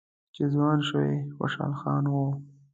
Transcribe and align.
چې 0.33 0.43
ځوان 0.53 0.79
شوی 0.89 1.13
خوشحال 1.37 1.73
خان 1.79 2.03
و 2.11 2.15